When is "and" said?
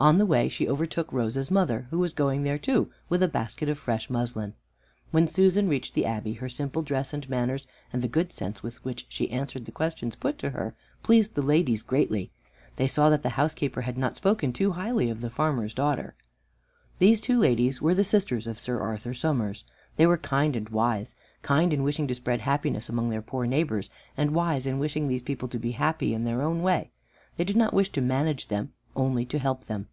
7.12-7.28, 7.92-8.00, 20.54-20.68, 24.16-24.30